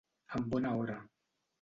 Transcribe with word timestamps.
En 0.39 0.47
bona 0.55 0.73
hora. 0.81 0.97